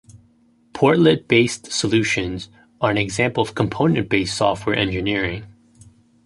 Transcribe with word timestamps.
Portlet-based 0.73 1.71
solutions 1.71 2.49
are 2.81 2.89
an 2.89 2.97
example 2.97 3.43
of 3.43 3.53
component-based 3.53 4.35
software 4.35 4.75
engineering. 4.75 5.45